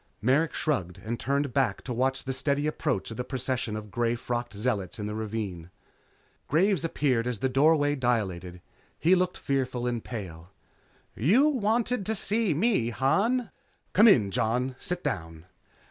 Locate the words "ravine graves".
5.13-6.83